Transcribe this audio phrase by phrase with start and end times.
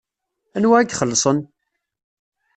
[0.55, 1.39] Anwa i ixelṣen?